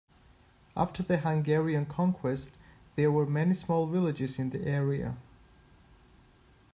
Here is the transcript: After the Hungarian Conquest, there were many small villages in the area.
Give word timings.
After 0.75 1.03
the 1.03 1.17
Hungarian 1.19 1.85
Conquest, 1.85 2.49
there 2.95 3.11
were 3.11 3.27
many 3.27 3.53
small 3.53 3.85
villages 3.85 4.39
in 4.39 4.49
the 4.49 4.65
area. 4.65 5.15